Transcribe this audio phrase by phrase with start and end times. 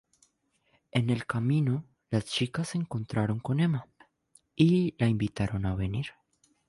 [0.89, 3.87] En el camino, las chicas se encontraron con Emma
[4.55, 6.07] y la invitaron a venir.